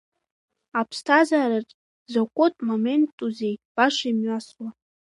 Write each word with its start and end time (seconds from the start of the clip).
Аԥсҭазаараҿ 0.79 1.69
закәытә 2.11 2.61
моментузеи 2.67 3.55
баша 3.75 4.07
имҩасуа! 4.09 4.69